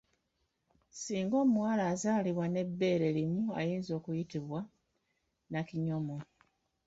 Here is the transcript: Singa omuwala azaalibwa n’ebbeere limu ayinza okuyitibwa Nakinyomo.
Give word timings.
Singa 0.91 1.35
omuwala 1.43 1.83
azaalibwa 1.93 2.45
n’ebbeere 2.49 3.07
limu 3.17 3.43
ayinza 3.59 3.91
okuyitibwa 3.99 4.59
Nakinyomo. 5.51 6.17